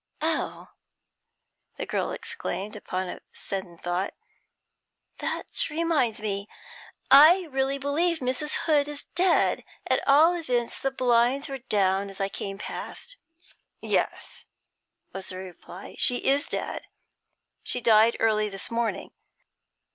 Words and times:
'Oh!' 0.19 0.69
the 1.77 1.85
girl 1.85 2.09
exclaimed, 2.11 2.75
upon 2.75 3.07
a 3.07 3.19
sudden 3.33 3.77
thought. 3.77 4.15
'That 5.19 5.69
reminds 5.69 6.21
me. 6.21 6.49
I 7.11 7.43
really 7.51 7.77
believe 7.77 8.17
Mrs. 8.17 8.61
Hood 8.65 8.87
is 8.87 9.03
dead; 9.13 9.63
at 9.85 10.01
all 10.07 10.33
events 10.33 10.77
all 10.83 10.89
the 10.89 10.97
blinds 10.97 11.49
were 11.49 11.59
down 11.59 12.09
as 12.09 12.19
I 12.19 12.29
came 12.29 12.57
past.' 12.57 13.15
'Yes,' 13.79 14.47
was 15.13 15.29
the 15.29 15.37
reply, 15.37 15.93
'she 15.99 16.25
is 16.25 16.47
dead. 16.47 16.81
She 17.61 17.79
died 17.79 18.17
early 18.19 18.49
this 18.49 18.71
morning.' 18.71 19.11